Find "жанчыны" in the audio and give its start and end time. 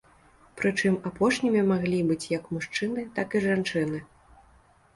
3.47-4.05